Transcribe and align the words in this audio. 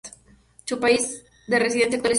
Su 0.65 0.79
país 0.79 1.23
de 1.45 1.59
residencia 1.59 1.97
actual 1.97 1.99
es 1.99 1.99
Suiza. 1.99 2.09